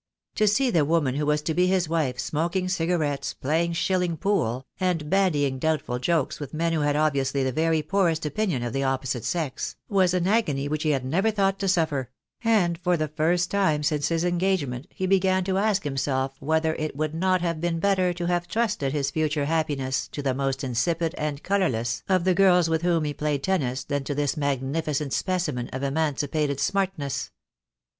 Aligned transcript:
To 0.33 0.47
see 0.47 0.71
the 0.71 0.83
woman 0.83 1.13
who 1.13 1.27
was 1.27 1.43
to 1.43 1.53
be 1.53 1.67
his 1.67 1.87
wife 1.87 2.17
smoking 2.17 2.67
cigarettes, 2.67 3.35
playing 3.35 3.73
shilling 3.73 4.17
pool, 4.17 4.65
and 4.79 5.07
bandying 5.11 5.59
doubtful 5.59 5.99
jokes 5.99 6.39
with 6.39 6.55
men 6.55 6.73
who 6.73 6.79
had 6.79 6.95
obviously 6.95 7.43
the 7.43 7.51
very 7.51 7.83
poorest 7.83 8.25
opinion 8.25 8.63
of 8.63 8.73
the 8.73 8.81
opposite 8.81 9.23
sex, 9.23 9.75
was 9.89 10.15
an 10.15 10.25
agony 10.25 10.67
which 10.67 10.81
he 10.81 10.89
had 10.89 11.05
never 11.05 11.29
thought 11.29 11.59
to 11.59 11.67
suffer; 11.67 12.09
and 12.43 12.79
for 12.79 12.97
the 12.97 13.09
first 13.09 13.51
time 13.51 13.83
since 13.83 14.07
his 14.07 14.25
engagement 14.25 14.87
he' 14.89 15.05
THE 15.05 15.19
DAY 15.19 15.27
WILL 15.27 15.33
COME. 15.33 15.37
I 15.57 15.61
7 15.65 15.69
asked 15.69 15.83
himself 15.83 16.33
whether 16.39 16.73
it 16.77 16.95
would 16.95 17.13
not 17.13 17.41
have 17.41 17.61
been 17.61 17.79
better 17.79 18.11
to 18.11 18.25
have 18.25 18.47
trusted 18.47 18.93
his 18.93 19.11
future 19.11 19.45
happiness 19.45 20.07
to 20.07 20.23
the 20.23 20.33
most 20.33 20.63
insipid 20.63 21.13
and 21.15 21.43
colourless 21.43 22.01
of 22.09 22.23
the 22.23 22.33
girls 22.33 22.67
with 22.71 22.81
whom 22.81 23.03
he 23.03 23.13
played 23.13 23.43
tennis 23.43 23.83
than 23.83 24.03
to 24.05 24.15
this 24.15 24.35
magnificent 24.35 25.13
specimen 25.13 25.69
of 25.69 25.83
emancipated 25.83 26.59
smartness. 26.59 27.29